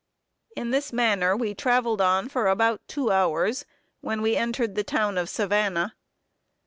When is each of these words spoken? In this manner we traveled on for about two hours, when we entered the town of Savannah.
In 0.55 0.71
this 0.71 0.91
manner 0.91 1.37
we 1.37 1.53
traveled 1.53 2.01
on 2.01 2.27
for 2.27 2.47
about 2.47 2.81
two 2.87 3.11
hours, 3.11 3.65
when 3.99 4.23
we 4.23 4.35
entered 4.35 4.73
the 4.73 4.83
town 4.83 5.15
of 5.15 5.29
Savannah. 5.29 5.93